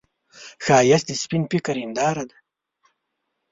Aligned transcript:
ښایست 0.63 1.05
د 1.07 1.11
سپين 1.23 1.43
فکر 1.51 1.75
هنداره 1.83 2.23
ده 2.29 2.37